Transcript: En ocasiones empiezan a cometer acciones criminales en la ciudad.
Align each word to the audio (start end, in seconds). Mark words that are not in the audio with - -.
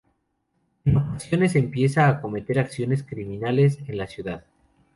En 0.83 0.97
ocasiones 0.97 1.55
empiezan 1.55 2.09
a 2.09 2.21
cometer 2.21 2.57
acciones 2.57 3.03
criminales 3.03 3.77
en 3.87 3.97
la 3.99 4.07
ciudad. 4.07 4.43